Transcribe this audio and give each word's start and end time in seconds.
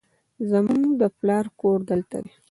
زموږ 0.49 0.87
د 1.01 1.03
پلار 1.17 1.45
کور 1.59 1.79
دلته 1.89 2.17
دی 2.23 2.31